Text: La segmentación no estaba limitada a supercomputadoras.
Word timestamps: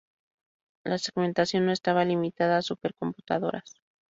La 0.83 0.97
segmentación 0.97 1.67
no 1.67 1.71
estaba 1.71 2.03
limitada 2.05 2.57
a 2.57 2.61
supercomputadoras. 2.63 3.75